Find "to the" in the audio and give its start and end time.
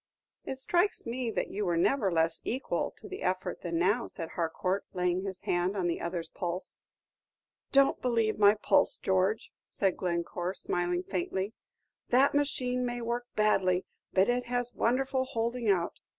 2.97-3.21